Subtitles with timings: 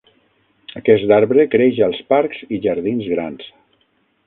[0.79, 3.49] Aquest arbre creix als parcs i jardins grans.